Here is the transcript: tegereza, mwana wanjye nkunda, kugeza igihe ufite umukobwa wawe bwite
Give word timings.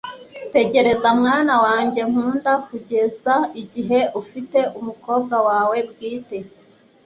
tegereza, 0.53 1.09
mwana 1.19 1.53
wanjye 1.65 2.01
nkunda, 2.09 2.51
kugeza 2.67 3.33
igihe 3.61 3.99
ufite 4.21 4.59
umukobwa 4.79 5.35
wawe 5.47 5.77
bwite 5.89 6.37